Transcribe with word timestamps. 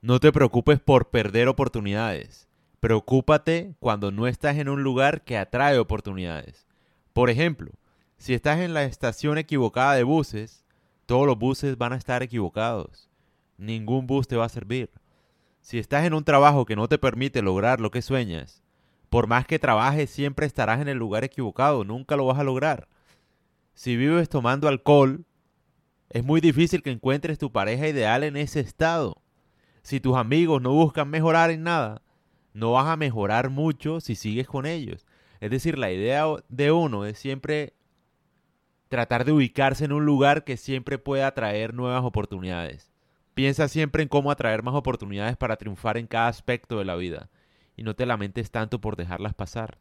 No 0.00 0.20
te 0.20 0.30
preocupes 0.30 0.78
por 0.78 1.10
perder 1.10 1.48
oportunidades. 1.48 2.46
Preocúpate 2.78 3.74
cuando 3.80 4.12
no 4.12 4.28
estás 4.28 4.56
en 4.58 4.68
un 4.68 4.84
lugar 4.84 5.24
que 5.24 5.36
atrae 5.36 5.76
oportunidades. 5.76 6.68
Por 7.12 7.30
ejemplo, 7.30 7.72
si 8.16 8.32
estás 8.32 8.60
en 8.60 8.74
la 8.74 8.84
estación 8.84 9.38
equivocada 9.38 9.94
de 9.94 10.04
buses, 10.04 10.64
todos 11.04 11.26
los 11.26 11.36
buses 11.36 11.76
van 11.76 11.92
a 11.92 11.96
estar 11.96 12.22
equivocados. 12.22 13.10
Ningún 13.56 14.06
bus 14.06 14.28
te 14.28 14.36
va 14.36 14.44
a 14.44 14.48
servir. 14.48 14.88
Si 15.62 15.80
estás 15.80 16.04
en 16.04 16.14
un 16.14 16.22
trabajo 16.22 16.64
que 16.64 16.76
no 16.76 16.86
te 16.86 16.98
permite 16.98 17.42
lograr 17.42 17.80
lo 17.80 17.90
que 17.90 18.00
sueñas, 18.00 18.62
por 19.10 19.26
más 19.26 19.48
que 19.48 19.58
trabajes 19.58 20.10
siempre 20.10 20.46
estarás 20.46 20.80
en 20.80 20.86
el 20.86 20.96
lugar 20.96 21.24
equivocado, 21.24 21.82
nunca 21.82 22.14
lo 22.14 22.24
vas 22.26 22.38
a 22.38 22.44
lograr. 22.44 22.86
Si 23.74 23.96
vives 23.96 24.28
tomando 24.28 24.68
alcohol, 24.68 25.24
es 26.08 26.22
muy 26.22 26.40
difícil 26.40 26.84
que 26.84 26.92
encuentres 26.92 27.36
tu 27.36 27.50
pareja 27.50 27.88
ideal 27.88 28.22
en 28.22 28.36
ese 28.36 28.60
estado. 28.60 29.20
Si 29.88 30.00
tus 30.00 30.18
amigos 30.18 30.60
no 30.60 30.74
buscan 30.74 31.08
mejorar 31.08 31.50
en 31.50 31.62
nada, 31.62 32.02
no 32.52 32.72
vas 32.72 32.88
a 32.88 32.98
mejorar 32.98 33.48
mucho 33.48 34.02
si 34.02 34.16
sigues 34.16 34.46
con 34.46 34.66
ellos. 34.66 35.06
Es 35.40 35.50
decir, 35.50 35.78
la 35.78 35.90
idea 35.90 36.26
de 36.50 36.72
uno 36.72 37.06
es 37.06 37.18
siempre 37.18 37.72
tratar 38.90 39.24
de 39.24 39.32
ubicarse 39.32 39.86
en 39.86 39.92
un 39.92 40.04
lugar 40.04 40.44
que 40.44 40.58
siempre 40.58 40.98
pueda 40.98 41.28
atraer 41.28 41.72
nuevas 41.72 42.04
oportunidades. 42.04 42.92
Piensa 43.32 43.66
siempre 43.66 44.02
en 44.02 44.10
cómo 44.10 44.30
atraer 44.30 44.62
más 44.62 44.74
oportunidades 44.74 45.38
para 45.38 45.56
triunfar 45.56 45.96
en 45.96 46.06
cada 46.06 46.28
aspecto 46.28 46.78
de 46.78 46.84
la 46.84 46.96
vida 46.96 47.30
y 47.74 47.82
no 47.82 47.96
te 47.96 48.04
lamentes 48.04 48.50
tanto 48.50 48.82
por 48.82 48.94
dejarlas 48.94 49.32
pasar. 49.32 49.78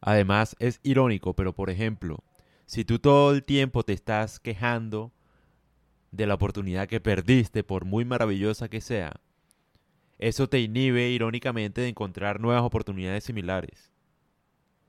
Además, 0.00 0.56
es 0.60 0.80
irónico, 0.82 1.36
pero 1.36 1.52
por 1.52 1.68
ejemplo, 1.68 2.24
si 2.64 2.86
tú 2.86 2.98
todo 2.98 3.32
el 3.32 3.44
tiempo 3.44 3.82
te 3.82 3.92
estás 3.92 4.40
quejando 4.40 5.12
de 6.10 6.26
la 6.26 6.34
oportunidad 6.34 6.88
que 6.88 7.00
perdiste, 7.00 7.64
por 7.64 7.84
muy 7.84 8.04
maravillosa 8.04 8.68
que 8.68 8.80
sea, 8.80 9.20
eso 10.18 10.48
te 10.48 10.60
inhibe 10.60 11.10
irónicamente 11.10 11.80
de 11.80 11.88
encontrar 11.88 12.40
nuevas 12.40 12.62
oportunidades 12.62 13.24
similares. 13.24 13.92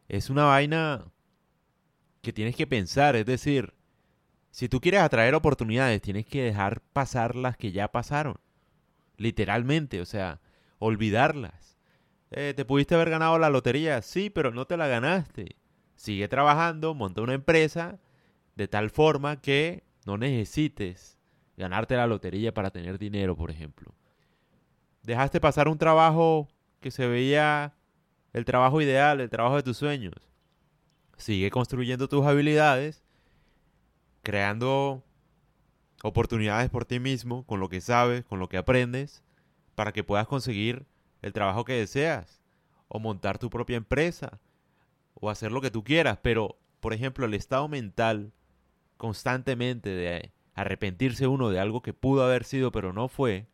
Es 0.08 0.30
una 0.30 0.45
vaina 0.45 1.06
que 2.22 2.34
tienes 2.34 2.56
que 2.56 2.66
pensar, 2.66 3.16
es 3.16 3.26
decir, 3.26 3.73
si 4.52 4.67
tú 4.67 4.81
quieres 4.81 5.02
atraer 5.02 5.36
oportunidades, 5.36 6.02
tienes 6.02 6.26
que 6.26 6.42
dejar 6.42 6.81
pasar 6.81 7.36
las 7.36 7.58
que 7.58 7.72
ya 7.72 7.92
pasaron. 7.92 8.39
Literalmente, 9.17 10.02
o 10.02 10.06
sea, 10.06 10.42
olvidarlas. 10.80 11.78
Eh, 12.31 12.54
¿Te 12.56 12.66
pudiste 12.66 12.95
haber 12.95 13.11
ganado 13.11 13.38
la 13.38 13.50
lotería? 13.50 14.02
Sí, 14.02 14.30
pero 14.30 14.52
no 14.52 14.66
te 14.66 14.78
la 14.78 14.88
ganaste. 14.88 15.58
Sigue 15.95 16.28
trabajando, 16.28 16.95
monta 16.95 17.22
una 17.22 17.33
empresa 17.33 18.00
de 18.56 18.67
tal 18.67 18.89
forma 18.89 19.42
que 19.42 19.83
no 20.05 20.17
necesites 20.17 21.17
ganarte 21.58 21.95
la 21.95 22.08
lotería 22.08 22.53
para 22.53 22.72
tener 22.72 22.97
dinero, 22.97 23.36
por 23.36 23.52
ejemplo. 23.52 23.94
Dejaste 25.03 25.39
pasar 25.42 25.67
un 25.67 25.78
trabajo 25.78 26.47
que 26.80 26.92
se 26.92 27.08
veía 27.08 27.73
el 28.33 28.45
trabajo 28.45 28.81
ideal, 28.81 29.22
el 29.22 29.30
trabajo 29.30 29.58
de 29.58 29.64
tus 29.64 29.77
sueños. 29.77 30.14
Sigue 31.17 31.52
construyendo 31.52 32.08
tus 32.08 32.25
habilidades, 32.25 33.03
creando 34.23 35.03
oportunidades 36.03 36.70
por 36.70 36.86
ti 36.86 37.00
mismo, 37.00 37.45
con 37.45 37.59
lo 37.59 37.70
que 37.70 37.81
sabes, 37.81 38.23
con 38.23 38.39
lo 38.39 38.47
que 38.47 38.58
aprendes, 38.58 39.23
para 39.75 39.92
que 39.92 40.03
puedas 40.03 40.27
conseguir 40.27 40.86
el 41.22 41.33
trabajo 41.33 41.66
que 41.66 41.73
deseas, 41.73 42.42
o 42.88 43.00
montar 43.00 43.38
tu 43.38 43.50
propia 43.50 43.77
empresa, 43.77 44.39
o 45.14 45.30
hacer 45.30 45.52
lo 45.52 45.61
que 45.61 45.72
tú 45.72 45.83
quieras. 45.83 46.20
Pero, 46.22 46.58
por 46.80 46.94
ejemplo, 46.94 47.25
el 47.25 47.33
estado 47.33 47.67
mental 47.67 48.31
constantemente 49.00 49.89
de 49.89 50.33
arrepentirse 50.53 51.25
uno 51.25 51.50
de 51.50 51.58
algo 51.58 51.81
que 51.81 51.94
pudo 51.94 52.22
haber 52.22 52.44
sido 52.44 52.69
pero 52.73 52.92
no 52.92 53.08
fue, 53.08 53.47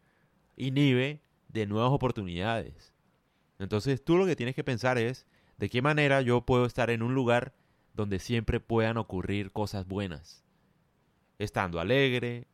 inhibe 0.57 1.21
de 1.49 1.67
nuevas 1.67 1.91
oportunidades. 1.91 2.95
Entonces 3.59 4.03
tú 4.03 4.17
lo 4.17 4.25
que 4.25 4.35
tienes 4.35 4.55
que 4.55 4.63
pensar 4.63 4.97
es 4.97 5.27
de 5.57 5.69
qué 5.69 5.83
manera 5.83 6.21
yo 6.21 6.41
puedo 6.41 6.66
estar 6.66 6.89
en 6.89 7.03
un 7.03 7.13
lugar 7.13 7.53
donde 7.93 8.17
siempre 8.17 8.59
puedan 8.59 8.97
ocurrir 8.97 9.51
cosas 9.51 9.88
buenas. 9.88 10.44
Estando 11.38 11.79
alegre, 11.79 12.47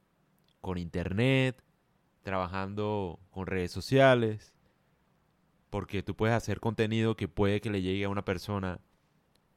con 0.60 0.78
internet, 0.78 1.64
trabajando 2.22 3.22
con 3.30 3.48
redes 3.48 3.72
sociales, 3.72 4.54
porque 5.70 6.04
tú 6.04 6.14
puedes 6.14 6.36
hacer 6.36 6.60
contenido 6.60 7.16
que 7.16 7.30
puede 7.30 7.62
que 7.62 7.70
le 7.70 7.82
llegue 7.82 8.04
a 8.04 8.10
una 8.10 8.26
persona 8.26 8.82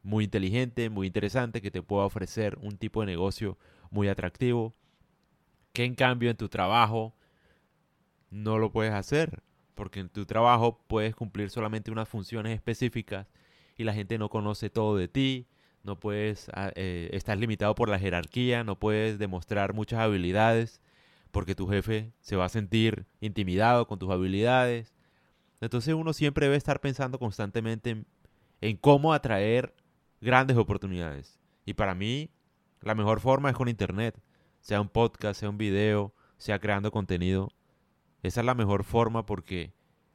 muy 0.04 0.24
inteligente, 0.24 0.90
muy 0.90 1.08
interesante, 1.08 1.60
que 1.60 1.70
te 1.70 1.82
pueda 1.82 2.04
ofrecer 2.04 2.58
un 2.60 2.76
tipo 2.76 3.00
de 3.00 3.06
negocio 3.06 3.58
muy 3.90 4.08
atractivo, 4.08 4.74
que 5.72 5.84
en 5.84 5.94
cambio 5.94 6.30
en 6.30 6.36
tu 6.36 6.48
trabajo 6.48 7.16
no 8.30 8.58
lo 8.58 8.70
puedes 8.70 8.92
hacer, 8.92 9.42
porque 9.74 10.00
en 10.00 10.10
tu 10.10 10.26
trabajo 10.26 10.84
puedes 10.86 11.16
cumplir 11.16 11.50
solamente 11.50 11.90
unas 11.90 12.08
funciones 12.08 12.54
específicas 12.54 13.26
y 13.76 13.84
la 13.84 13.94
gente 13.94 14.18
no 14.18 14.28
conoce 14.28 14.70
todo 14.70 14.96
de 14.96 15.08
ti, 15.08 15.48
no 15.82 15.98
puedes, 15.98 16.48
ah, 16.54 16.70
eh, 16.76 17.10
estás 17.12 17.38
limitado 17.38 17.74
por 17.74 17.88
la 17.88 17.98
jerarquía, 17.98 18.62
no 18.62 18.78
puedes 18.78 19.18
demostrar 19.18 19.72
muchas 19.72 20.00
habilidades, 20.00 20.80
porque 21.30 21.54
tu 21.54 21.66
jefe 21.66 22.12
se 22.20 22.36
va 22.36 22.44
a 22.44 22.50
sentir 22.50 23.06
intimidado 23.20 23.86
con 23.86 23.98
tus 23.98 24.10
habilidades. 24.10 24.94
Entonces 25.60 25.94
uno 25.94 26.12
siempre 26.12 26.46
debe 26.46 26.56
estar 26.56 26.80
pensando 26.80 27.18
constantemente 27.18 27.90
en, 27.90 28.06
en 28.60 28.76
cómo 28.76 29.12
atraer 29.12 29.74
grandes 30.24 30.56
oportunidades. 30.56 31.38
Y 31.64 31.74
para 31.74 31.94
mí, 31.94 32.30
la 32.80 32.94
mejor 32.94 33.20
forma 33.20 33.50
es 33.50 33.56
con 33.56 33.68
Internet 33.68 34.20
sea 34.64 34.80
un 34.80 34.88
podcast, 34.88 35.38
sea 35.38 35.50
un 35.50 35.58
video, 35.58 36.14
sea 36.38 36.58
creando 36.58 36.90
contenido. 36.90 37.50
Esa 38.22 38.40
es 38.40 38.46
la 38.46 38.54
mejor 38.54 38.82
forma 38.82 39.26
porque, 39.26 39.74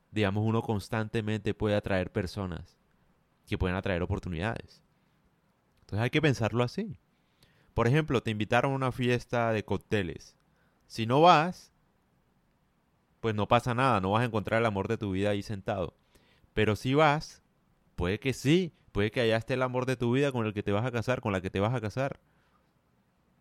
digamos, 0.10 0.44
uno 0.44 0.64
constantemente 0.64 1.54
puede 1.54 1.76
atraer 1.76 2.12
personas 2.12 2.80
que 3.46 3.60
pueden 3.60 3.78
atraer 3.78 4.02
oportunidades. 4.02 4.84
Entonces 5.82 6.04
hay 6.04 6.10
que 6.10 6.22
pensarlo 6.22 6.64
así. 6.64 6.98
Por 7.76 7.88
ejemplo, 7.88 8.24
te 8.24 8.32
invitaron 8.32 8.72
a 8.72 8.76
una 8.76 8.92
fiesta 8.92 9.54
de 9.54 9.64
cócteles. 9.64 10.36
Si 10.88 11.06
no 11.06 11.22
vas, 11.22 11.72
pues 13.20 13.36
no 13.36 13.48
pasa 13.48 13.76
nada, 13.76 14.02
no 14.02 14.12
vas 14.12 14.24
a 14.24 14.26
encontrar 14.26 14.62
el 14.62 14.66
amor 14.66 14.88
de 14.88 14.98
tu 14.98 15.12
vida 15.12 15.30
ahí 15.30 15.44
sentado. 15.44 15.96
Pero 16.56 16.76
si 16.76 16.96
vas, 16.96 17.44
puede 17.96 18.20
que 18.20 18.34
sí, 18.34 18.74
puede 18.92 19.12
que 19.12 19.22
allá 19.22 19.38
esté 19.38 19.56
el 19.56 19.62
amor 19.62 19.86
de 19.86 19.96
tu 19.96 20.12
vida 20.12 20.32
con 20.32 20.46
el 20.46 20.54
que 20.54 20.64
te 20.64 20.72
vas 20.72 20.86
a 20.86 20.92
casar, 20.92 21.22
con 21.22 21.32
la 21.32 21.42
que 21.42 21.50
te 21.50 21.60
vas 21.60 21.74
a 21.74 21.82
casar. 21.82 22.20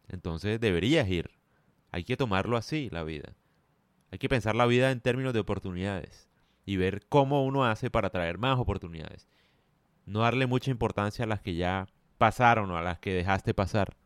Entonces 0.08 0.60
deberías 0.60 1.08
ir. 1.08 1.30
Hay 1.90 2.04
que 2.04 2.16
tomarlo 2.16 2.56
así, 2.56 2.88
la 2.90 3.04
vida. 3.04 3.34
Hay 4.10 4.18
que 4.18 4.28
pensar 4.28 4.54
la 4.54 4.66
vida 4.66 4.90
en 4.90 5.00
términos 5.00 5.34
de 5.34 5.40
oportunidades 5.40 6.28
y 6.64 6.76
ver 6.76 7.06
cómo 7.08 7.44
uno 7.44 7.64
hace 7.64 7.90
para 7.90 8.10
traer 8.10 8.38
más 8.38 8.58
oportunidades. 8.58 9.28
No 10.06 10.20
darle 10.20 10.46
mucha 10.46 10.70
importancia 10.70 11.24
a 11.24 11.28
las 11.28 11.40
que 11.40 11.54
ya 11.54 11.88
pasaron 12.16 12.70
o 12.70 12.76
a 12.76 12.82
las 12.82 12.98
que 12.98 13.12
dejaste 13.12 13.54
pasar. 13.54 13.96